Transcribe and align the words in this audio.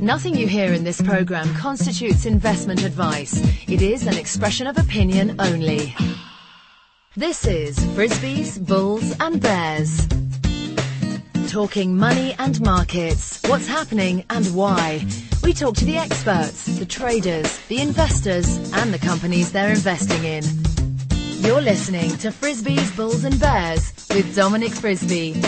Nothing 0.00 0.36
you 0.36 0.46
hear 0.46 0.72
in 0.72 0.84
this 0.84 1.02
program 1.02 1.52
constitutes 1.54 2.24
investment 2.24 2.84
advice. 2.84 3.40
It 3.68 3.82
is 3.82 4.06
an 4.06 4.16
expression 4.16 4.68
of 4.68 4.78
opinion 4.78 5.34
only. 5.40 5.94
This 7.16 7.44
is 7.44 7.84
Frisby's, 7.96 8.58
Bulls 8.58 9.12
and 9.18 9.40
Bears. 9.40 10.06
Talking 11.48 11.96
money 11.96 12.36
and 12.38 12.60
markets, 12.60 13.40
what's 13.48 13.66
happening 13.66 14.24
and 14.30 14.46
why. 14.54 15.04
We 15.42 15.52
talk 15.52 15.74
to 15.76 15.84
the 15.84 15.96
experts, 15.96 16.66
the 16.78 16.86
traders, 16.86 17.58
the 17.66 17.80
investors 17.80 18.72
and 18.74 18.94
the 18.94 18.98
companies 19.00 19.50
they're 19.50 19.70
investing 19.70 20.22
in. 20.22 20.44
You're 21.44 21.60
listening 21.60 22.16
to 22.18 22.30
Frisby's, 22.30 22.90
Bulls 22.92 23.24
and 23.24 23.38
Bears 23.40 23.92
with 24.10 24.36
Dominic 24.36 24.72
Frisby. 24.72 25.42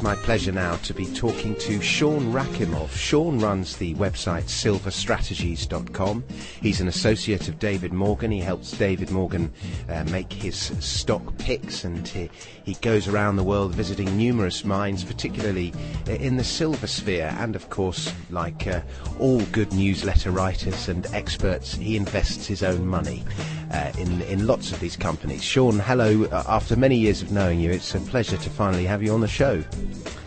It's 0.00 0.04
my 0.06 0.14
pleasure 0.14 0.50
now 0.50 0.76
to 0.76 0.94
be 0.94 1.04
talking 1.04 1.54
to 1.56 1.78
Sean 1.82 2.32
Rakhimov. 2.32 2.90
Sean 2.92 3.38
runs 3.38 3.76
the 3.76 3.94
website 3.96 4.44
silverstrategies.com. 4.44 6.24
He's 6.62 6.80
an 6.80 6.88
associate 6.88 7.48
of 7.48 7.58
David 7.58 7.92
Morgan. 7.92 8.30
He 8.30 8.40
helps 8.40 8.70
David 8.70 9.10
Morgan 9.10 9.52
uh, 9.90 10.04
make 10.04 10.32
his 10.32 10.56
stock 10.56 11.36
picks 11.36 11.84
and 11.84 12.08
he, 12.08 12.30
he 12.64 12.72
goes 12.76 13.08
around 13.08 13.36
the 13.36 13.44
world 13.44 13.74
visiting 13.74 14.16
numerous 14.16 14.64
mines, 14.64 15.04
particularly 15.04 15.74
in 16.06 16.38
the 16.38 16.44
silver 16.44 16.86
sphere. 16.86 17.36
And 17.38 17.54
of 17.54 17.68
course, 17.68 18.10
like 18.30 18.66
uh, 18.66 18.80
all 19.18 19.42
good 19.52 19.70
newsletter 19.74 20.30
writers 20.30 20.88
and 20.88 21.04
experts, 21.08 21.74
he 21.74 21.98
invests 21.98 22.46
his 22.46 22.62
own 22.62 22.86
money. 22.86 23.22
Uh, 23.70 23.92
in 23.98 24.20
in 24.22 24.48
lots 24.48 24.72
of 24.72 24.80
these 24.80 24.96
companies. 24.96 25.44
Sean, 25.44 25.78
hello. 25.78 26.24
Uh, 26.24 26.42
after 26.48 26.74
many 26.74 26.96
years 26.96 27.22
of 27.22 27.30
knowing 27.30 27.60
you, 27.60 27.70
it's 27.70 27.94
a 27.94 28.00
pleasure 28.00 28.36
to 28.36 28.50
finally 28.50 28.84
have 28.84 29.00
you 29.00 29.14
on 29.14 29.20
the 29.20 29.28
show. 29.28 29.62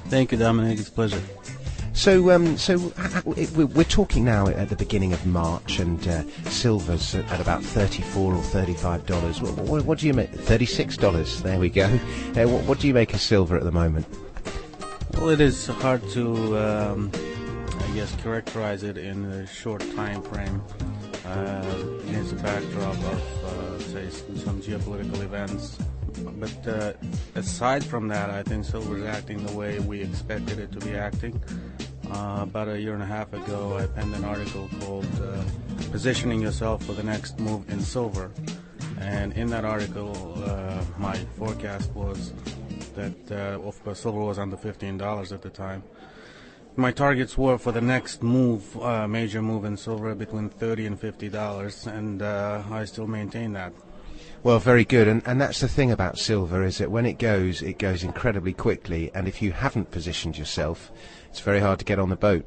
Thank 0.07 0.31
you, 0.31 0.37
Dominic. 0.37 0.79
It's 0.79 0.87
a 0.87 0.91
pleasure. 0.91 1.21
So, 1.91 2.31
um, 2.31 2.57
so 2.57 2.91
we're 3.25 3.83
talking 3.83 4.23
now 4.23 4.47
at 4.47 4.69
the 4.69 4.75
beginning 4.75 5.13
of 5.13 5.25
March, 5.27 5.79
and 5.79 6.07
uh, 6.07 6.23
silver's 6.45 7.13
at 7.15 7.39
about 7.39 7.63
thirty-four 7.63 8.33
or 8.33 8.41
thirty-five 8.41 9.05
dollars. 9.05 9.41
What, 9.41 9.55
what, 9.57 9.85
what, 9.85 9.99
do 9.99 10.07
you 10.07 10.13
make? 10.13 10.31
Thirty-six 10.31 10.97
dollars. 10.97 11.43
There 11.43 11.59
we 11.59 11.69
go. 11.69 11.85
Uh, 11.85 12.47
what, 12.47 12.63
what, 12.63 12.79
do 12.79 12.87
you 12.87 12.93
make 12.93 13.13
of 13.13 13.21
silver 13.21 13.57
at 13.57 13.63
the 13.63 13.71
moment? 13.71 14.07
Well, 15.15 15.29
it 15.29 15.41
is 15.41 15.67
hard 15.67 16.01
to, 16.11 16.57
um, 16.57 17.11
I 17.77 17.87
guess, 17.93 18.15
characterize 18.23 18.83
it 18.83 18.97
in 18.97 19.25
a 19.25 19.45
short 19.45 19.81
time 19.95 20.21
frame 20.23 20.63
against 21.25 22.33
a 22.33 22.35
backdrop 22.35 22.95
of, 22.95 23.43
uh, 23.45 23.79
say, 23.79 24.09
some 24.09 24.61
geopolitical 24.61 25.21
events. 25.21 25.77
But 26.37 26.67
uh, 26.67 26.93
aside 27.35 27.83
from 27.83 28.07
that, 28.09 28.29
I 28.29 28.43
think 28.43 28.65
silver 28.65 28.97
is 28.97 29.05
acting 29.05 29.45
the 29.45 29.53
way 29.53 29.79
we 29.79 30.01
expected 30.01 30.59
it 30.59 30.71
to 30.73 30.79
be 30.79 30.95
acting. 30.95 31.41
Uh, 32.11 32.39
about 32.41 32.67
a 32.67 32.79
year 32.79 32.93
and 32.93 33.01
a 33.01 33.05
half 33.05 33.33
ago, 33.33 33.77
I 33.77 33.87
penned 33.87 34.13
an 34.13 34.25
article 34.25 34.69
called 34.81 35.07
uh, 35.21 35.43
Positioning 35.91 36.41
Yourself 36.41 36.83
for 36.83 36.93
the 36.93 37.03
Next 37.03 37.39
Move 37.39 37.67
in 37.69 37.79
Silver. 37.79 38.31
And 38.99 39.33
in 39.33 39.49
that 39.49 39.65
article, 39.65 40.43
uh, 40.45 40.83
my 40.97 41.15
forecast 41.37 41.91
was 41.91 42.33
that, 42.95 43.31
of 43.31 43.83
course, 43.83 44.01
silver 44.01 44.19
was 44.19 44.37
under 44.37 44.55
$15 44.55 45.31
at 45.31 45.41
the 45.41 45.49
time 45.49 45.83
my 46.75 46.91
targets 46.91 47.37
were 47.37 47.57
for 47.57 47.71
the 47.71 47.81
next 47.81 48.23
move, 48.23 48.81
uh, 48.81 49.07
major 49.07 49.41
move 49.41 49.65
in 49.65 49.77
silver 49.77 50.15
between 50.15 50.49
thirty 50.49 50.85
and 50.85 50.99
fifty 50.99 51.29
dollars, 51.29 51.87
and 51.87 52.21
uh, 52.21 52.63
I 52.71 52.85
still 52.85 53.07
maintain 53.07 53.53
that. 53.53 53.73
Well, 54.41 54.59
very 54.59 54.83
good, 54.83 55.07
and 55.07 55.21
and 55.25 55.39
that's 55.39 55.59
the 55.59 55.67
thing 55.67 55.91
about 55.91 56.17
silver 56.17 56.63
is 56.63 56.79
that 56.79 56.91
when 56.91 57.05
it 57.05 57.17
goes, 57.19 57.61
it 57.61 57.77
goes 57.77 58.03
incredibly 58.03 58.53
quickly, 58.53 59.11
and 59.13 59.27
if 59.27 59.41
you 59.41 59.51
haven't 59.51 59.91
positioned 59.91 60.37
yourself, 60.37 60.91
it's 61.29 61.39
very 61.39 61.59
hard 61.59 61.79
to 61.79 61.85
get 61.85 61.99
on 61.99 62.09
the 62.09 62.15
boat. 62.15 62.45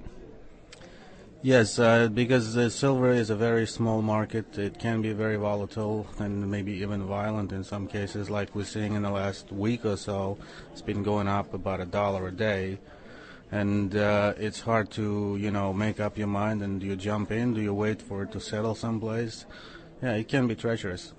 Yes, 1.42 1.78
uh, 1.78 2.08
because 2.08 2.56
uh, 2.56 2.68
silver 2.70 3.12
is 3.12 3.30
a 3.30 3.36
very 3.36 3.66
small 3.66 4.02
market. 4.02 4.58
It 4.58 4.80
can 4.80 5.00
be 5.00 5.12
very 5.12 5.36
volatile 5.36 6.06
and 6.18 6.50
maybe 6.50 6.72
even 6.72 7.04
violent 7.04 7.52
in 7.52 7.62
some 7.62 7.86
cases, 7.86 8.28
like 8.28 8.54
we're 8.54 8.64
seeing 8.64 8.94
in 8.94 9.02
the 9.02 9.10
last 9.10 9.52
week 9.52 9.84
or 9.84 9.96
so. 9.96 10.38
It's 10.72 10.82
been 10.82 11.04
going 11.04 11.28
up 11.28 11.54
about 11.54 11.80
a 11.80 11.86
dollar 11.86 12.26
a 12.28 12.32
day 12.32 12.78
and 13.52 13.96
uh, 13.96 14.34
it's 14.36 14.60
hard 14.60 14.90
to 14.90 15.36
you 15.40 15.50
know 15.50 15.72
make 15.72 16.00
up 16.00 16.18
your 16.18 16.26
mind 16.26 16.62
and 16.62 16.80
do 16.80 16.86
you 16.86 16.96
jump 16.96 17.30
in 17.30 17.54
do 17.54 17.60
you 17.60 17.72
wait 17.72 18.02
for 18.02 18.22
it 18.22 18.32
to 18.32 18.40
settle 18.40 18.74
someplace 18.74 19.46
yeah 20.02 20.12
it 20.12 20.28
can 20.28 20.46
be 20.46 20.54
treacherous 20.54 21.12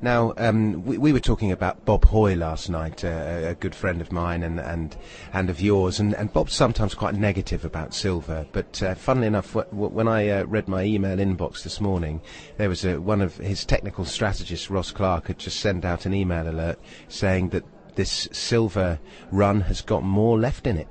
now 0.00 0.32
um, 0.36 0.84
we, 0.84 0.96
we, 0.96 1.12
were 1.12 1.20
talking 1.20 1.50
about 1.50 1.84
Bob 1.84 2.04
Hoye 2.04 2.36
last 2.36 2.70
night, 2.70 3.04
uh, 3.04 3.40
a 3.46 3.54
good 3.56 3.74
friend 3.74 4.00
of 4.00 4.12
mine 4.12 4.44
and 4.44 4.60
and, 4.60 4.96
and 5.32 5.50
of 5.50 5.60
yours, 5.60 5.98
and, 5.98 6.14
and 6.14 6.32
Bob's 6.32 6.54
sometimes 6.54 6.94
quite 6.94 7.16
negative 7.16 7.64
about 7.64 7.92
silver. 7.92 8.46
But 8.52 8.80
uh, 8.80 8.94
funnily 8.94 9.26
enough, 9.26 9.56
when 9.72 10.06
I 10.06 10.28
uh, 10.28 10.44
read 10.44 10.68
my 10.68 10.84
email 10.84 11.16
inbox 11.16 11.64
this 11.64 11.80
morning, 11.80 12.20
there 12.58 12.68
was 12.68 12.84
a, 12.84 13.00
one 13.00 13.20
of 13.20 13.38
his 13.38 13.64
technical 13.64 14.04
strategists, 14.04 14.70
Ross 14.70 14.92
Clark, 14.92 15.26
had 15.26 15.38
just 15.38 15.58
sent 15.58 15.84
out 15.84 16.06
an 16.06 16.14
email 16.14 16.48
alert 16.48 16.78
saying 17.08 17.48
that 17.48 17.64
this 17.96 18.28
silver 18.30 19.00
run 19.32 19.62
has 19.62 19.80
got 19.80 20.04
more 20.04 20.38
left 20.38 20.68
in 20.68 20.76
it. 20.76 20.86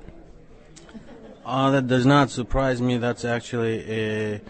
Uh, 1.48 1.70
that 1.70 1.86
does 1.86 2.04
not 2.04 2.28
surprise 2.28 2.82
me. 2.82 2.98
That's 2.98 3.24
actually 3.24 3.80
a 3.90 4.40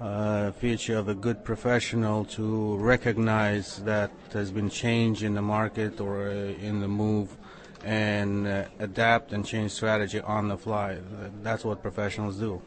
uh, 0.00 0.50
feature 0.52 0.96
of 0.96 1.06
a 1.06 1.14
good 1.14 1.44
professional 1.44 2.24
to 2.24 2.74
recognize 2.78 3.82
that 3.82 4.10
there's 4.30 4.50
been 4.50 4.70
change 4.70 5.22
in 5.22 5.34
the 5.34 5.42
market 5.42 6.00
or 6.00 6.30
uh, 6.30 6.32
in 6.32 6.80
the 6.80 6.88
move 6.88 7.36
and 7.84 8.46
uh, 8.46 8.64
adapt 8.78 9.34
and 9.34 9.44
change 9.44 9.72
strategy 9.72 10.22
on 10.22 10.48
the 10.48 10.56
fly. 10.56 10.96
That's 11.42 11.66
what 11.66 11.82
professionals 11.82 12.38
do. 12.38 12.62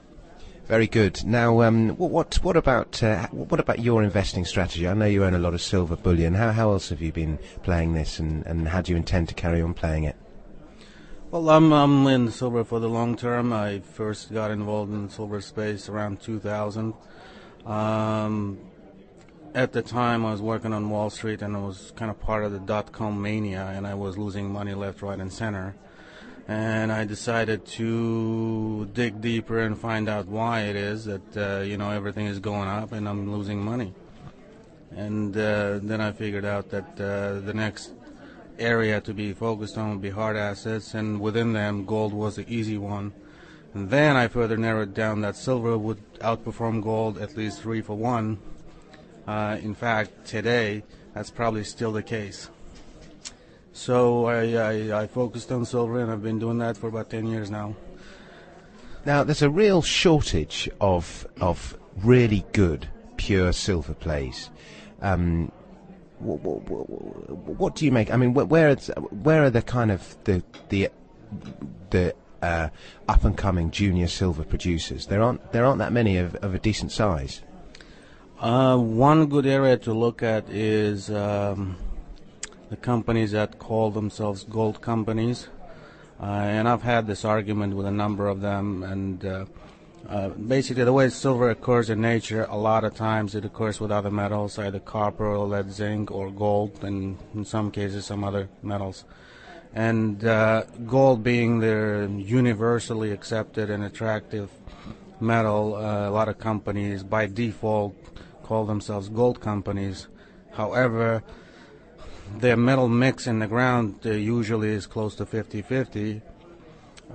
Very 0.68 0.86
good. 0.86 1.26
Now, 1.26 1.64
um, 1.64 1.90
what 1.98 2.36
what 2.44 2.56
about 2.56 3.02
uh, 3.02 3.26
what 3.30 3.60
about 3.60 3.80
your 3.80 4.04
investing 4.04 4.46
strategy? 4.46 4.88
I 4.88 4.94
know 4.94 5.08
you 5.08 5.26
own 5.26 5.34
a 5.34 5.40
lot 5.40 5.56
of 5.56 5.62
silver 5.62 5.96
bullion. 5.96 6.36
How 6.36 6.52
how 6.52 6.70
else 6.70 6.90
have 6.90 7.02
you 7.02 7.12
been 7.12 7.40
playing 7.64 7.96
this, 7.96 8.20
and, 8.20 8.46
and 8.46 8.68
how 8.68 8.82
do 8.82 8.92
you 8.92 8.98
intend 8.98 9.28
to 9.30 9.34
carry 9.34 9.60
on 9.60 9.74
playing 9.74 10.04
it? 10.04 10.16
Well, 11.32 11.50
I'm, 11.50 11.72
I'm 11.72 12.06
in 12.08 12.30
silver 12.30 12.66
for 12.66 12.82
the 12.82 12.90
long 12.90 13.16
term. 13.16 13.54
I 13.54 13.80
first 13.80 14.34
got 14.34 14.52
involved 14.52 14.92
in 14.92 15.10
silver 15.10 15.40
space 15.40 15.88
around 15.88 16.20
2000. 16.20 16.94
Um, 17.66 18.60
at 19.54 19.72
the 19.72 19.82
time, 19.82 20.26
I 20.26 20.32
was 20.32 20.42
working 20.42 20.74
on 20.74 20.90
Wall 20.90 21.10
Street 21.10 21.42
and 21.42 21.56
I 21.56 21.60
was 21.60 21.94
kind 21.96 22.12
of 22.12 22.20
part 22.20 22.44
of 22.44 22.52
the 22.52 22.60
dot 22.60 22.92
com 22.92 23.22
mania, 23.22 23.72
and 23.74 23.88
I 23.88 23.94
was 23.94 24.18
losing 24.18 24.52
money 24.52 24.74
left, 24.74 25.02
right, 25.02 25.18
and 25.18 25.32
center. 25.32 25.74
And 26.50 26.92
I 26.92 27.06
decided 27.06 27.66
to 27.78 28.90
dig 28.92 29.22
deeper 29.22 29.60
and 29.60 29.80
find 29.80 30.10
out 30.10 30.28
why 30.28 30.64
it 30.64 30.76
is 30.76 31.06
that 31.06 31.38
uh, 31.38 31.62
you 31.62 31.78
know 31.78 31.92
everything 31.92 32.26
is 32.26 32.40
going 32.40 32.68
up 32.68 32.92
and 32.92 33.08
I'm 33.08 33.32
losing 33.32 33.64
money. 33.64 33.94
And 34.98 35.38
uh, 35.38 35.80
then 35.82 36.02
I 36.02 36.12
figured 36.12 36.44
out 36.44 36.72
that 36.72 37.00
uh, 37.00 37.40
the 37.40 37.54
next 37.54 37.94
area 38.62 39.02
to 39.02 39.14
be 39.14 39.34
focused 39.34 39.78
on 39.78 39.90
would 39.90 40.02
be 40.02 40.10
hard 40.10 40.38
assets, 40.38 40.94
and 40.94 41.20
within 41.20 41.54
them, 41.54 41.86
gold 41.86 42.14
was 42.14 42.36
the 42.36 42.46
easy 42.48 42.78
one. 42.78 43.14
And 43.74 43.90
then 43.90 44.16
I 44.16 44.28
further 44.28 44.58
narrowed 44.58 44.94
down 44.94 45.22
that 45.22 45.36
silver 45.36 45.78
would 45.78 46.20
outperform 46.20 46.84
gold 46.84 47.18
at 47.18 47.38
least 47.38 47.62
three 47.62 47.82
for 47.82 47.96
one. 47.96 48.40
Uh, 49.28 49.58
in 49.62 49.74
fact, 49.76 50.26
today, 50.26 50.84
that's 51.14 51.30
probably 51.30 51.64
still 51.64 51.92
the 51.92 52.04
case. 52.04 52.50
So 53.74 54.26
I, 54.26 54.54
I, 54.54 55.04
I 55.04 55.08
focused 55.08 55.52
on 55.52 55.66
silver, 55.66 56.00
and 56.00 56.12
I've 56.12 56.24
been 56.24 56.40
doing 56.40 56.58
that 56.60 56.78
for 56.78 56.88
about 56.88 57.10
10 57.10 57.28
years 57.28 57.50
now. 57.50 57.76
Now, 59.06 59.24
there's 59.24 59.42
a 59.42 59.50
real 59.50 59.82
shortage 59.82 60.70
of 60.80 61.26
of 61.40 61.76
really 62.04 62.46
good 62.52 62.88
pure 63.18 63.52
silver 63.52 63.96
plays. 63.96 64.52
Um, 65.02 65.52
what, 66.22 66.40
what, 66.42 67.60
what, 67.60 67.76
do 67.76 67.86
you 67.86 67.92
make? 67.92 68.12
I 68.12 68.18
mean, 68.18 68.34
where 68.34 68.76
where 68.76 69.44
are 69.44 69.50
the 69.50 69.62
kind 69.62 69.92
of 69.92 70.18
the 70.26 70.44
the 70.70 70.90
the 71.90 72.16
uh, 72.42 72.70
up 73.08 73.24
and 73.24 73.38
coming 73.38 73.72
junior 73.72 74.08
silver 74.08 74.44
producers? 74.44 75.08
There 75.08 75.22
aren't 75.22 75.52
there 75.52 75.66
aren't 75.66 75.80
that 75.80 75.92
many 75.92 76.18
of, 76.18 76.36
of 76.36 76.54
a 76.54 76.60
decent 76.60 76.92
size. 76.92 77.42
Uh, 78.40 78.78
one 78.78 79.28
good 79.28 79.46
area 79.46 79.78
to 79.78 79.94
look 79.94 80.24
at 80.24 80.50
is 80.50 81.12
um, 81.12 81.78
the 82.70 82.76
companies 82.76 83.32
that 83.32 83.60
call 83.60 83.92
themselves 83.92 84.44
gold 84.44 84.82
companies, 84.82 85.48
uh, 86.20 86.26
and 86.26 86.68
I've 86.68 86.82
had 86.82 87.06
this 87.06 87.24
argument 87.24 87.76
with 87.76 87.86
a 87.86 87.92
number 87.92 88.28
of 88.28 88.42
them, 88.42 88.82
and 88.84 89.24
uh, 90.10 90.30
basically, 90.30 90.84
the 90.84 90.94
way 90.94 91.10
silver 91.10 91.50
occurs 91.50 91.90
in 91.90 92.02
nature, 92.02 92.46
a 92.50 92.58
lot 92.58 92.84
of 92.84 92.96
times 92.96 93.36
it 93.36 93.46
occurs 93.46 93.80
with 93.80 93.92
other 93.92 94.12
metals, 94.12 94.58
either 94.58 94.80
copper 94.80 95.26
or 95.26 95.48
lead, 95.48 95.72
zinc, 95.72 96.12
or 96.12 96.32
gold, 96.32 96.84
and 96.84 97.18
in 97.34 97.46
some 97.46 97.72
cases 97.72 98.06
some 98.06 98.24
other 98.24 98.50
metals. 98.62 99.06
And 99.74 100.26
uh, 100.26 100.64
gold 100.86 101.24
being 101.24 101.60
the 101.60 102.12
universally 102.18 103.12
accepted 103.12 103.70
and 103.70 103.84
attractive 103.84 104.50
metal. 105.22 105.76
Uh, 105.76 106.10
a 106.10 106.12
lot 106.12 106.28
of 106.28 106.40
companies, 106.40 107.04
by 107.04 107.28
default, 107.28 107.96
call 108.44 108.66
themselves 108.66 109.08
gold 109.08 109.40
companies. 109.40 110.08
However, 110.52 111.24
their 112.38 112.58
metal 112.58 112.90
mix 112.90 113.28
in 113.28 113.40
the 113.40 113.48
ground 113.48 114.00
uh, 114.06 114.12
usually 114.12 114.70
is 114.70 114.88
close 114.88 115.16
to 115.16 115.26
50-50 115.26 116.22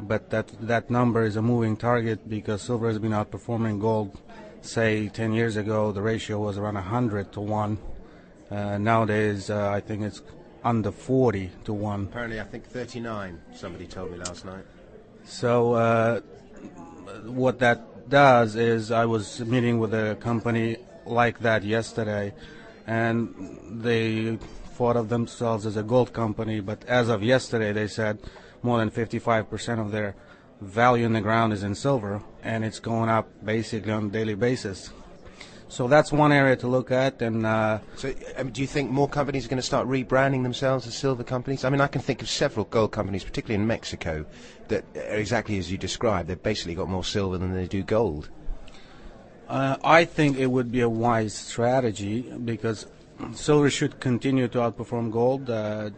but 0.02 0.30
that 0.30 0.48
that 0.60 0.90
number 0.90 1.24
is 1.24 1.36
a 1.36 1.42
moving 1.42 1.76
target 1.76 2.28
because 2.28 2.62
silver 2.62 2.88
has 2.88 2.98
been 2.98 3.12
outperforming 3.12 3.80
gold 3.80 4.20
say 4.62 5.08
10 5.08 5.32
years 5.32 5.56
ago. 5.56 5.92
The 5.92 6.02
ratio 6.02 6.40
was 6.40 6.58
around 6.58 6.74
100 6.74 7.32
to 7.32 7.40
1 7.40 7.78
uh, 8.50 8.78
nowadays 8.78 9.50
uh, 9.50 9.70
i 9.70 9.80
think 9.80 10.02
it's 10.02 10.22
under 10.64 10.90
40 10.90 11.50
to 11.64 11.72
1 11.72 12.08
Apparently, 12.10 12.40
I 12.40 12.44
think 12.44 12.64
39, 12.64 13.40
somebody 13.54 13.86
told 13.86 14.10
me 14.10 14.18
last 14.18 14.44
night. 14.44 14.64
so 15.24 15.74
uh, 15.74 16.20
what 17.24 17.58
that 17.60 18.08
does 18.08 18.56
is 18.56 18.90
i 18.90 19.04
was 19.04 19.40
meeting 19.40 19.78
with 19.78 19.94
a 19.94 20.16
company 20.20 20.76
like 21.04 21.40
that 21.40 21.62
yesterday 21.62 22.32
and 22.86 23.34
they 23.82 24.38
thought 24.76 24.96
of 24.96 25.08
themselves 25.08 25.66
as 25.66 25.76
a 25.76 25.82
gold 25.82 26.12
company. 26.12 26.60
But 26.60 26.84
as 26.84 27.08
of 27.08 27.22
yesterday 27.22 27.72
they 27.72 27.88
said 27.88 28.18
more 28.66 28.78
than 28.78 28.90
55% 28.90 29.80
of 29.80 29.92
their 29.92 30.14
value 30.60 31.06
in 31.06 31.12
the 31.12 31.20
ground 31.20 31.52
is 31.52 31.62
in 31.62 31.74
silver 31.74 32.20
and 32.42 32.64
it's 32.64 32.80
going 32.80 33.08
up 33.08 33.26
basically 33.44 33.92
on 33.92 34.06
a 34.06 34.08
daily 34.08 34.34
basis 34.34 34.90
so 35.68 35.88
that's 35.88 36.12
one 36.12 36.32
area 36.32 36.56
to 36.56 36.68
look 36.68 36.90
at 36.90 37.20
and 37.22 37.44
uh, 37.44 37.78
So, 37.96 38.14
um, 38.36 38.50
do 38.50 38.60
you 38.60 38.66
think 38.66 38.90
more 38.90 39.08
companies 39.08 39.46
are 39.46 39.48
going 39.48 39.58
to 39.58 39.66
start 39.66 39.88
rebranding 39.88 40.42
themselves 40.42 40.86
as 40.86 40.94
silver 40.94 41.24
companies? 41.24 41.64
I 41.64 41.70
mean, 41.70 41.80
I 41.80 41.88
can 41.88 42.00
think 42.00 42.22
of 42.22 42.28
several 42.28 42.66
gold 42.66 42.92
companies, 42.92 43.24
particularly 43.24 43.60
in 43.60 43.66
Mexico, 43.66 44.24
that 44.68 44.84
are 44.94 45.16
exactly 45.16 45.58
as 45.58 45.70
you 45.70 45.76
described. 45.76 46.28
They've 46.28 46.42
basically 46.42 46.76
got 46.76 46.88
more 46.88 47.02
silver 47.04 47.36
than 47.36 47.52
they 47.52 47.66
do 47.66 47.82
gold. 47.82 48.28
Uh, 49.48 49.76
I 49.82 50.04
think 50.04 50.38
it 50.38 50.46
would 50.46 50.70
be 50.70 50.80
a 50.80 50.88
wise 50.88 51.34
strategy 51.34 52.22
because 52.22 52.86
silver 53.32 53.70
should 53.70 54.00
continue 54.00 54.48
to 54.48 54.58
outperform 54.58 55.10
gold. 55.10 55.50
Uh, 55.50 55.90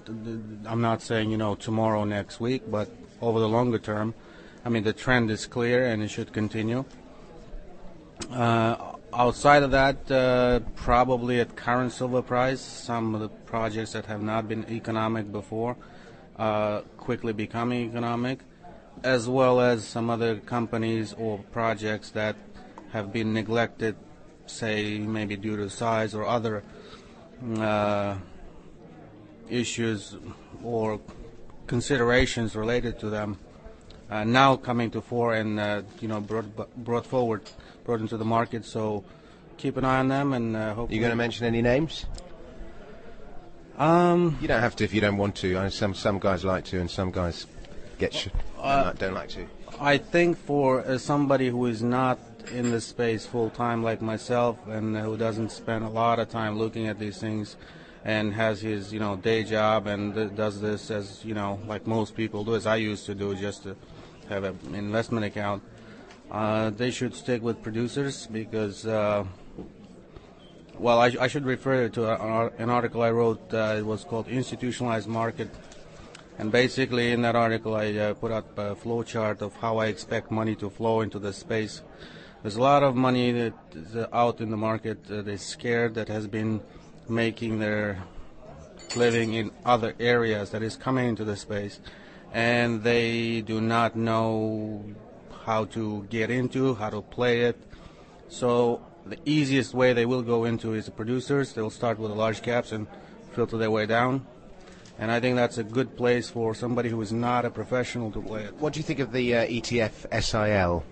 I'm 0.66 0.80
not 0.80 1.02
saying 1.02 1.30
you 1.30 1.36
know 1.36 1.54
tomorrow, 1.54 2.04
next 2.04 2.40
week, 2.40 2.70
but 2.70 2.90
over 3.20 3.40
the 3.40 3.48
longer 3.48 3.78
term, 3.78 4.14
I 4.64 4.68
mean 4.68 4.84
the 4.84 4.92
trend 4.92 5.30
is 5.30 5.46
clear 5.46 5.86
and 5.86 6.02
it 6.02 6.08
should 6.08 6.32
continue. 6.32 6.84
Uh, 8.30 8.96
outside 9.12 9.62
of 9.62 9.70
that, 9.70 10.10
uh, 10.10 10.60
probably 10.74 11.40
at 11.40 11.56
current 11.56 11.92
silver 11.92 12.22
price, 12.22 12.60
some 12.60 13.14
of 13.14 13.20
the 13.20 13.28
projects 13.28 13.92
that 13.92 14.06
have 14.06 14.22
not 14.22 14.48
been 14.48 14.66
economic 14.68 15.30
before 15.30 15.76
uh, 16.38 16.82
quickly 16.96 17.32
becoming 17.32 17.88
economic, 17.88 18.40
as 19.02 19.28
well 19.28 19.60
as 19.60 19.86
some 19.86 20.10
other 20.10 20.36
companies 20.36 21.14
or 21.18 21.38
projects 21.52 22.10
that 22.10 22.36
have 22.92 23.12
been 23.12 23.32
neglected, 23.32 23.96
say 24.46 24.98
maybe 24.98 25.36
due 25.36 25.56
to 25.56 25.68
size 25.68 26.14
or 26.14 26.24
other 26.24 26.62
issues 29.48 30.16
or 30.62 31.00
considerations 31.66 32.56
related 32.56 32.98
to 32.98 33.10
them 33.10 33.38
uh, 34.10 34.24
now 34.24 34.56
coming 34.56 34.90
to 34.90 35.00
fore 35.00 35.34
and 35.34 35.60
uh, 35.60 35.82
you 36.00 36.08
know 36.08 36.20
brought 36.20 36.46
brought 36.76 37.06
forward, 37.06 37.42
brought 37.84 38.00
into 38.00 38.16
the 38.16 38.24
market. 38.24 38.64
So 38.64 39.04
keep 39.56 39.76
an 39.76 39.84
eye 39.84 39.98
on 39.98 40.08
them 40.08 40.32
and 40.32 40.56
uh, 40.56 40.74
hopefully. 40.74 40.96
you 40.96 41.00
going 41.00 41.10
to 41.10 41.16
mention 41.16 41.46
any 41.46 41.62
names? 41.62 42.06
Um, 43.76 44.38
You 44.40 44.48
don't 44.48 44.60
have 44.60 44.76
to 44.76 44.84
if 44.84 44.92
you 44.92 45.00
don't 45.00 45.18
want 45.18 45.36
to. 45.36 45.58
I 45.58 45.68
some 45.68 45.94
some 45.94 46.18
guys 46.18 46.44
like 46.44 46.64
to, 46.66 46.80
and 46.80 46.90
some 46.90 47.10
guys 47.10 47.46
get 47.98 48.12
sh- 48.14 48.28
don't, 48.56 48.64
like, 48.64 48.98
don't 48.98 49.14
like 49.14 49.28
to. 49.30 49.46
I 49.78 49.98
think 49.98 50.36
for 50.36 50.80
uh, 50.80 50.98
somebody 50.98 51.48
who 51.48 51.66
is 51.66 51.82
not 51.82 52.18
in 52.52 52.70
this 52.70 52.86
space 52.86 53.26
full 53.26 53.50
time 53.50 53.82
like 53.82 54.00
myself 54.00 54.56
and 54.68 54.96
who 54.96 55.16
doesn't 55.16 55.50
spend 55.50 55.84
a 55.84 55.88
lot 55.88 56.18
of 56.18 56.28
time 56.28 56.58
looking 56.58 56.86
at 56.86 56.98
these 56.98 57.18
things 57.18 57.56
and 58.04 58.32
has 58.32 58.60
his 58.60 58.92
you 58.92 59.00
know 59.00 59.16
day 59.16 59.42
job 59.44 59.86
and 59.86 60.36
does 60.36 60.60
this 60.60 60.90
as 60.90 61.24
you 61.24 61.34
know 61.34 61.58
like 61.66 61.86
most 61.86 62.16
people 62.16 62.44
do 62.44 62.54
as 62.54 62.66
I 62.66 62.76
used 62.76 63.06
to 63.06 63.14
do 63.14 63.34
just 63.34 63.62
to 63.64 63.76
have 64.28 64.44
an 64.44 64.74
investment 64.74 65.24
account 65.24 65.62
uh, 66.30 66.70
they 66.70 66.90
should 66.90 67.14
stick 67.14 67.42
with 67.42 67.62
producers 67.62 68.26
because 68.26 68.86
uh, 68.86 69.24
well 70.78 71.00
I, 71.00 71.14
I 71.20 71.28
should 71.28 71.44
refer 71.44 71.88
to 71.88 72.52
an 72.58 72.70
article 72.70 73.02
I 73.02 73.10
wrote 73.10 73.52
uh, 73.52 73.76
it 73.78 73.86
was 73.86 74.04
called 74.04 74.28
institutionalized 74.28 75.08
market 75.08 75.48
and 76.38 76.52
basically, 76.52 77.10
in 77.10 77.22
that 77.22 77.34
article, 77.34 77.74
I 77.74 77.92
uh, 77.94 78.14
put 78.14 78.30
up 78.30 78.56
a 78.56 78.76
flow 78.76 79.02
chart 79.02 79.42
of 79.42 79.56
how 79.56 79.78
I 79.78 79.86
expect 79.86 80.30
money 80.30 80.54
to 80.56 80.70
flow 80.70 81.00
into 81.00 81.18
the 81.18 81.32
space. 81.32 81.82
There's 82.48 82.56
a 82.56 82.62
lot 82.62 82.82
of 82.82 82.96
money 82.96 83.30
that 83.30 83.52
is 83.74 83.94
uh, 83.94 84.08
out 84.10 84.40
in 84.40 84.50
the 84.50 84.56
market 84.56 85.04
that 85.08 85.28
is 85.28 85.42
scared 85.42 85.92
that 85.96 86.08
has 86.08 86.26
been 86.26 86.62
making 87.06 87.58
their 87.58 88.02
living 88.96 89.34
in 89.34 89.50
other 89.66 89.94
areas 90.00 90.48
that 90.52 90.62
is 90.62 90.74
coming 90.74 91.10
into 91.10 91.26
the 91.26 91.36
space, 91.36 91.78
and 92.32 92.82
they 92.82 93.42
do 93.42 93.60
not 93.60 93.96
know 93.96 94.82
how 95.44 95.66
to 95.66 96.06
get 96.08 96.30
into, 96.30 96.74
how 96.76 96.88
to 96.88 97.02
play 97.02 97.42
it. 97.42 97.60
So 98.30 98.80
the 99.04 99.18
easiest 99.26 99.74
way 99.74 99.92
they 99.92 100.06
will 100.06 100.22
go 100.22 100.46
into 100.46 100.72
is 100.72 100.86
the 100.86 100.92
producers. 100.92 101.52
They'll 101.52 101.68
start 101.68 101.98
with 101.98 102.12
the 102.12 102.16
large 102.16 102.40
caps 102.40 102.72
and 102.72 102.86
filter 103.34 103.58
their 103.58 103.70
way 103.70 103.84
down 103.84 104.26
and 104.98 105.12
I 105.12 105.20
think 105.20 105.36
that's 105.36 105.58
a 105.58 105.62
good 105.62 105.96
place 105.96 106.28
for 106.28 106.54
somebody 106.54 106.88
who 106.88 107.00
is 107.02 107.12
not 107.12 107.44
a 107.44 107.50
professional 107.50 108.10
to 108.10 108.20
play 108.20 108.42
it. 108.44 108.54
What 108.54 108.72
do 108.72 108.80
you 108.80 108.84
think 108.84 108.98
of 108.98 109.12
the 109.12 109.36
uh, 109.36 109.46
ETF 109.46 110.22
SIL? 110.24 110.82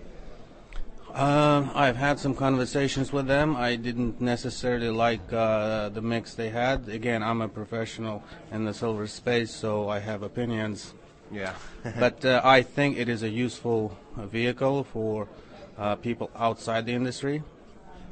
Uh, 1.13 1.67
I've 1.73 1.95
had 1.95 2.19
some 2.19 2.35
conversations 2.35 3.11
with 3.11 3.27
them. 3.27 3.55
I 3.55 3.75
didn't 3.75 4.21
necessarily 4.21 4.89
like 4.89 5.33
uh, 5.33 5.89
the 5.89 6.01
mix 6.01 6.35
they 6.35 6.49
had. 6.49 6.89
Again, 6.89 7.23
I'm 7.23 7.41
a 7.41 7.47
professional 7.47 8.23
in 8.51 8.65
the 8.65 8.73
silver 8.73 9.07
space, 9.07 9.51
so 9.51 9.89
I 9.89 9.99
have 9.99 10.21
opinions. 10.21 10.93
Yeah. 11.31 11.53
but 11.99 12.23
uh, 12.23 12.41
I 12.43 12.61
think 12.61 12.97
it 12.97 13.09
is 13.09 13.23
a 13.23 13.29
useful 13.29 13.97
vehicle 14.15 14.83
for 14.83 15.27
uh, 15.77 15.95
people 15.95 16.29
outside 16.35 16.85
the 16.85 16.93
industry. 16.93 17.41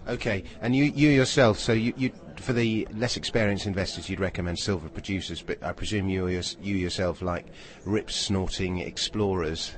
Okay, 0.07 0.43
and 0.61 0.75
you, 0.75 0.83
you 0.83 1.09
yourself, 1.09 1.57
so 1.57 1.73
you, 1.73 1.91
you, 1.97 2.11
for 2.37 2.53
the 2.53 2.87
less 2.93 3.17
experienced 3.17 3.65
investors, 3.65 4.07
you'd 4.07 4.19
recommend 4.19 4.59
silver 4.59 4.87
producers, 4.87 5.41
but 5.41 5.63
I 5.63 5.71
presume 5.73 6.09
you, 6.09 6.27
you 6.27 6.75
yourself 6.75 7.23
like 7.23 7.47
rip 7.85 8.11
snorting 8.11 8.79
explorers. 8.79 9.73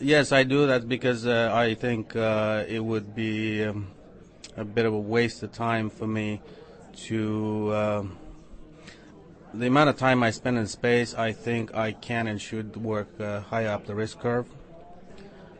Yes, 0.00 0.30
I 0.30 0.44
do 0.44 0.66
that 0.66 0.88
because 0.88 1.26
uh, 1.26 1.50
I 1.52 1.74
think 1.74 2.14
uh, 2.14 2.64
it 2.68 2.78
would 2.78 3.14
be 3.16 3.64
um, 3.64 3.88
a 4.56 4.64
bit 4.64 4.86
of 4.86 4.94
a 4.94 4.98
waste 4.98 5.42
of 5.42 5.52
time 5.52 5.90
for 5.90 6.06
me 6.06 6.40
to. 7.06 7.74
um 7.74 8.18
the 9.54 9.66
amount 9.66 9.88
of 9.88 9.96
time 9.96 10.22
I 10.22 10.30
spend 10.30 10.58
in 10.58 10.66
space, 10.66 11.14
I 11.14 11.32
think 11.32 11.74
I 11.74 11.92
can 11.92 12.26
and 12.26 12.40
should 12.40 12.76
work 12.76 13.08
uh, 13.18 13.40
high 13.40 13.64
up 13.64 13.86
the 13.86 13.94
risk 13.94 14.20
curve. 14.20 14.46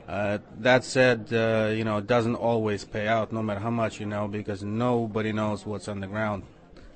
Uh, 0.07 0.39
that 0.61 0.85
said, 0.85 1.29
uh, 1.33 1.71
you 1.75 1.85
know, 1.85 1.97
it 1.97 2.07
doesn't 2.07 2.35
always 2.35 2.85
pay 2.85 3.09
out, 3.09 3.33
no 3.33 3.43
matter 3.43 3.61
how 3.61 3.71
much 3.71 3.99
you 3.99 4.07
know, 4.07 4.29
because 4.29 4.63
nobody 4.63 5.33
knows 5.33 5.67
what's 5.67 5.89
on 5.89 6.01
the 6.01 6.07
ground 6.07 6.43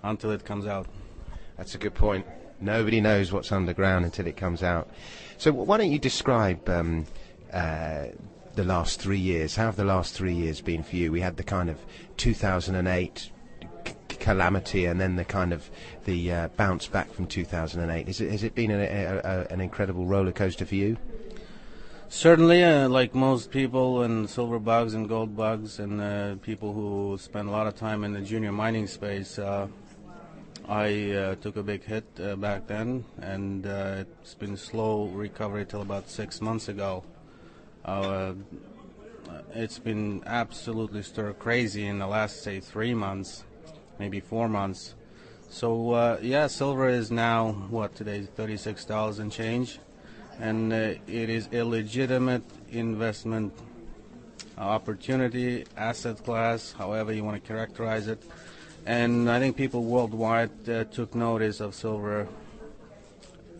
until 0.03 0.31
it 0.31 0.45
comes 0.45 0.67
out. 0.67 0.87
That's 1.57 1.75
a 1.75 1.79
good 1.79 1.95
point. 1.95 2.27
Nobody 2.61 3.01
knows 3.01 3.33
what's 3.33 3.51
underground 3.51 4.05
until 4.05 4.27
it 4.27 4.37
comes 4.37 4.63
out. 4.63 4.89
So 5.39 5.51
why 5.53 5.79
don't 5.79 5.91
you 5.91 5.99
describe 5.99 6.69
um, 6.69 7.07
uh, 7.53 8.07
the 8.55 8.65
last 8.65 9.01
three 9.01 9.19
years? 9.19 9.57
How 9.57 9.67
have 9.67 9.77
the 9.77 9.85
last 9.85 10.15
three 10.15 10.35
years 10.35 10.61
been 10.61 10.83
for 10.83 10.97
you? 10.97 11.13
We 11.13 11.21
had 11.21 11.37
the 11.37 11.43
kind 11.43 11.71
of 11.71 11.79
2008 12.17 13.31
c- 13.87 13.95
calamity, 14.09 14.87
and 14.87 15.01
then 15.01 15.17
the 15.17 15.25
kind 15.25 15.53
of 15.53 15.71
the 16.05 16.33
uh, 16.33 16.49
bounce 16.57 16.87
back 16.87 17.13
from 17.13 17.27
2008. 17.27 18.09
Is 18.09 18.21
it, 18.21 18.31
has 18.31 18.43
it 18.43 18.55
been 18.55 18.71
a, 18.71 18.83
a, 18.83 19.21
a, 19.25 19.47
an 19.53 19.61
incredible 19.61 20.07
roller 20.07 20.33
coaster 20.33 20.67
for 20.67 20.75
you? 20.75 20.97
Certainly, 22.09 22.63
uh, 22.63 22.91
like 22.91 23.15
most 23.15 23.51
people 23.51 24.03
and 24.03 24.29
silver 24.29 24.59
bugs 24.59 24.93
and 24.93 25.09
gold 25.09 25.35
bugs 25.35 25.79
and 25.79 25.99
uh, 25.99 26.35
people 26.43 26.75
who 26.75 27.17
spend 27.19 27.49
a 27.49 27.51
lot 27.51 27.67
of 27.67 27.75
time 27.75 28.05
in 28.05 28.13
the 28.13 28.21
junior 28.21 28.53
mining 28.53 28.87
space, 28.87 29.39
uh, 29.39 29.67
I 30.69 31.11
uh, 31.11 31.35
took 31.37 31.57
a 31.57 31.63
big 31.63 31.83
hit 31.83 32.05
uh, 32.23 32.37
back 32.37 32.67
then, 32.67 33.07
and 33.23 33.65
it's 33.65 34.35
been 34.35 34.59
slow 34.59 35.07
recovery 35.07 35.65
till 35.65 35.81
about 35.81 36.11
six 36.11 36.43
months 36.43 36.69
ago. 36.69 37.03
Uh, 37.85 38.35
it's 39.55 39.79
been 39.79 40.23
absolutely 40.27 41.03
stir 41.03 41.33
crazy 41.33 41.87
in 41.87 41.99
the 41.99 42.07
last, 42.07 42.43
say, 42.43 42.61
three 42.61 42.95
months, 42.95 43.45
maybe 43.99 44.21
four 44.21 44.49
months. 44.49 44.95
So 45.51 45.93
uh, 45.93 46.19
yeah, 46.23 46.47
silver 46.47 46.89
is 46.89 47.11
now 47.11 47.53
what 47.69 47.95
today, 47.95 48.23
thirty-six 48.23 48.85
dollars 48.85 49.19
and 49.19 49.31
change 49.31 49.79
and 50.39 50.73
uh, 50.73 50.95
it 51.07 51.31
is 51.31 51.49
a 51.53 51.63
legitimate 51.63 52.43
investment 52.71 53.53
opportunity, 54.59 55.65
asset 55.77 56.23
class, 56.25 56.73
however 56.73 57.13
you 57.13 57.25
want 57.25 57.43
to 57.43 57.47
characterize 57.47 58.09
it. 58.09 58.23
And 58.87 59.31
I 59.31 59.39
think 59.39 59.57
people 59.57 59.85
worldwide 59.85 60.69
uh, 60.69 60.85
took 60.85 61.15
notice 61.15 61.61
of 61.61 61.75
silver 61.75 62.27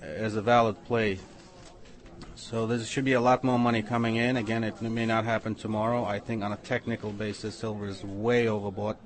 as 0.01 0.35
a 0.35 0.43
valid 0.43 0.83
play. 0.85 1.19
So 2.43 2.67
there 2.67 2.81
should 2.81 3.05
be 3.05 3.13
a 3.13 3.21
lot 3.21 3.45
more 3.45 3.59
money 3.59 3.83
coming 3.83 4.17
in. 4.17 4.37
Again, 4.37 4.65
it 4.65 4.83
may 4.83 5.07
not 5.07 5.25
happen 5.25 5.55
tomorrow. 5.55 6.05
I 6.05 6.19
think 6.19 6.43
on 6.43 6.53
a 6.53 6.57
technical 6.57 7.13
basis, 7.13 7.55
silver 7.55 7.87
is 7.87 8.03
way 8.03 8.47
overbought. 8.47 8.97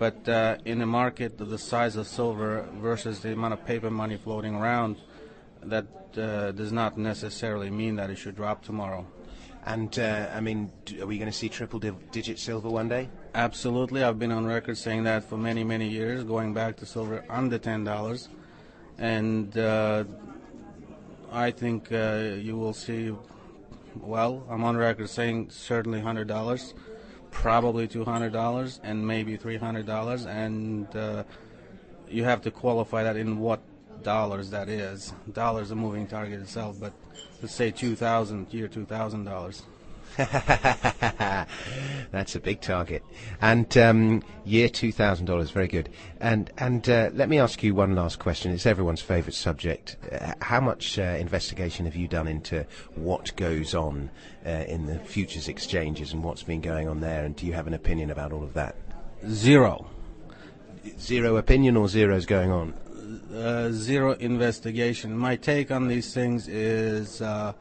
But 0.00 0.28
uh, 0.28 0.56
in 0.64 0.82
a 0.82 0.86
market 0.86 1.40
of 1.40 1.48
the 1.48 1.58
size 1.58 1.94
of 1.94 2.08
silver 2.08 2.68
versus 2.74 3.20
the 3.20 3.32
amount 3.32 3.54
of 3.54 3.64
paper 3.64 3.88
money 3.88 4.16
floating 4.16 4.56
around, 4.56 4.96
that 5.62 5.86
uh, 6.18 6.50
does 6.50 6.72
not 6.72 6.98
necessarily 6.98 7.70
mean 7.70 7.96
that 7.96 8.10
it 8.10 8.16
should 8.16 8.34
drop 8.34 8.64
tomorrow. 8.64 9.06
And 9.64 9.96
uh, 9.96 10.30
I 10.34 10.40
mean, 10.40 10.72
are 11.00 11.06
we 11.06 11.18
going 11.18 11.30
to 11.30 11.38
see 11.38 11.48
triple 11.48 11.78
div- 11.78 12.10
digit 12.10 12.40
silver 12.40 12.68
one 12.68 12.88
day? 12.88 13.08
Absolutely. 13.32 14.02
I've 14.02 14.18
been 14.18 14.32
on 14.32 14.44
record 14.44 14.76
saying 14.76 15.04
that 15.04 15.22
for 15.22 15.38
many, 15.38 15.62
many 15.62 15.88
years, 15.88 16.24
going 16.24 16.52
back 16.52 16.76
to 16.78 16.86
silver 16.86 17.24
under 17.30 17.60
$10. 17.60 18.28
And 18.98 19.56
uh, 19.56 20.04
I 21.32 21.50
think 21.50 21.92
uh, 21.92 22.34
you 22.38 22.56
will 22.56 22.72
see, 22.72 23.14
well, 23.96 24.46
I'm 24.48 24.64
on 24.64 24.76
record 24.76 25.08
saying 25.10 25.50
certainly 25.50 26.00
$100, 26.00 26.74
probably 27.30 27.88
$200, 27.88 28.80
and 28.82 29.06
maybe 29.06 29.36
$300. 29.36 30.26
And 30.26 30.96
uh, 30.96 31.24
you 32.08 32.24
have 32.24 32.42
to 32.42 32.50
qualify 32.50 33.02
that 33.02 33.16
in 33.16 33.38
what 33.38 33.60
dollars 34.02 34.50
that 34.50 34.68
is. 34.68 35.12
Dollars 35.32 35.70
a 35.70 35.74
moving 35.74 36.06
target 36.06 36.40
itself, 36.40 36.78
but 36.78 36.92
let's 37.42 37.54
say 37.54 37.70
2000 37.70 38.52
year 38.52 38.68
$2,000. 38.68 39.62
That's 42.10 42.34
a 42.34 42.40
big 42.40 42.60
target. 42.60 43.02
And 43.40 43.76
um, 43.76 44.22
year 44.44 44.68
two 44.68 44.92
thousand 44.92 45.26
dollars, 45.26 45.50
very 45.50 45.68
good. 45.68 45.88
And 46.20 46.50
and 46.58 46.88
uh, 46.88 47.10
let 47.12 47.28
me 47.28 47.38
ask 47.38 47.62
you 47.62 47.74
one 47.74 47.94
last 47.94 48.18
question. 48.18 48.52
It's 48.52 48.66
everyone's 48.66 49.02
favourite 49.02 49.34
subject. 49.34 49.96
Uh, 50.10 50.32
how 50.40 50.60
much 50.60 50.98
uh, 50.98 51.02
investigation 51.02 51.84
have 51.86 51.96
you 51.96 52.08
done 52.08 52.28
into 52.28 52.66
what 52.94 53.34
goes 53.36 53.74
on 53.74 54.10
uh, 54.44 54.64
in 54.68 54.86
the 54.86 54.98
futures 55.00 55.48
exchanges 55.48 56.12
and 56.12 56.22
what's 56.24 56.42
been 56.42 56.60
going 56.60 56.88
on 56.88 57.00
there? 57.00 57.24
And 57.24 57.36
do 57.36 57.46
you 57.46 57.52
have 57.52 57.66
an 57.66 57.74
opinion 57.74 58.10
about 58.10 58.32
all 58.32 58.42
of 58.42 58.54
that? 58.54 58.76
Zero. 59.28 59.86
Zero 60.98 61.36
opinion 61.36 61.76
or 61.76 61.88
zero's 61.88 62.26
going 62.26 62.50
on? 62.50 62.74
uh, 63.34 63.70
zero 63.70 64.12
investigation. 64.12 65.16
My 65.16 65.36
take 65.36 65.70
on 65.70 65.88
these 65.88 66.12
things 66.12 66.48
is 66.48 67.20
uh, 67.20 67.52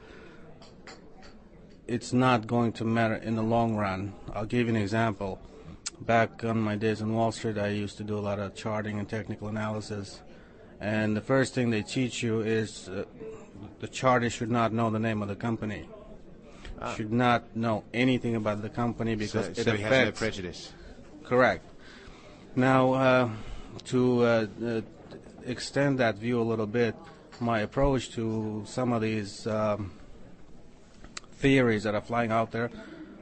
it's 1.88 2.14
not 2.14 2.48
going 2.48 2.72
to 2.74 2.86
matter 2.86 3.16
in 3.16 3.36
the 3.36 3.44
long 3.44 3.76
run. 3.76 4.14
I'll 4.34 4.46
give 4.46 4.68
you 4.68 4.76
an 4.76 4.82
example. 4.82 5.40
Back 6.02 6.44
on 6.44 6.60
my 6.60 6.76
days 6.76 7.02
on 7.02 7.14
Wall 7.14 7.32
Street, 7.32 7.58
I 7.58 7.70
used 7.70 7.98
to 7.98 8.04
do 8.04 8.18
a 8.18 8.20
lot 8.20 8.40
of 8.40 8.56
charting 8.56 9.00
and 9.00 9.08
technical 9.08 9.48
analysis. 9.48 10.22
And 10.80 11.16
the 11.16 11.22
first 11.22 11.54
thing 11.54 11.70
they 11.70 11.84
teach 11.84 12.22
you 12.22 12.42
is 12.42 12.90
uh, 12.90 13.06
the 13.80 13.88
charter 13.88 14.30
should 14.30 14.52
not 14.52 14.74
know 14.74 14.90
the 14.90 15.00
name 15.00 15.22
of 15.22 15.28
the 15.28 15.36
company. 15.36 15.88
Should 16.96 17.14
not 17.14 17.56
know 17.56 17.86
anything 17.94 18.36
about 18.36 18.62
the 18.62 18.70
company 18.70 19.16
because 19.16 19.46
so 19.46 19.52
it 19.52 19.56
so 19.56 19.62
affects 19.62 19.82
has 19.82 20.06
no 20.06 20.12
prejudice. 20.12 20.74
Correct. 21.24 21.66
Now, 22.56 22.94
uh, 22.94 23.30
to 23.86 24.24
uh, 24.24 24.48
uh, 24.64 24.82
extend 25.46 26.00
that 26.00 26.18
view 26.18 26.40
a 26.40 26.44
little 26.44 26.68
bit, 26.68 26.96
my 27.40 27.62
approach 27.62 28.12
to 28.12 28.64
some 28.68 28.92
of 28.92 29.02
these 29.02 29.48
um, 29.48 29.92
theories 31.38 31.84
that 31.84 31.96
are 31.96 32.02
flying 32.02 32.32
out 32.32 32.52
there, 32.52 32.70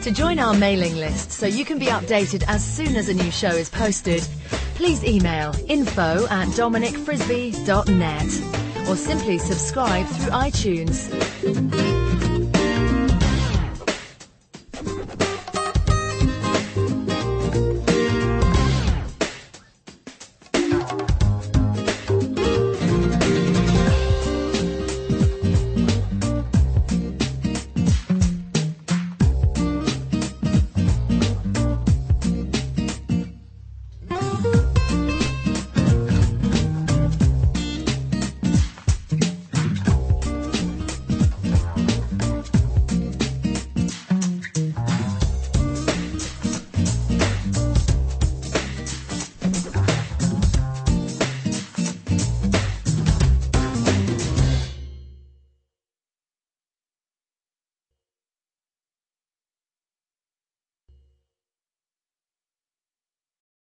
To 0.02 0.10
join 0.10 0.40
our 0.40 0.54
mailing 0.54 0.96
list 0.96 1.30
so 1.30 1.46
you 1.46 1.64
can 1.64 1.78
be 1.78 1.86
updated 1.86 2.42
as 2.48 2.64
soon 2.64 2.96
as 2.96 3.08
a 3.08 3.14
new 3.14 3.30
show 3.30 3.50
is 3.50 3.70
posted, 3.70 4.26
please 4.74 5.04
email 5.04 5.54
info 5.68 6.26
at 6.26 6.48
dominicfrisby.net 6.48 8.88
or 8.88 8.96
simply 8.96 9.38
subscribe 9.38 10.06
through 10.06 10.32
iTunes. 10.32 12.13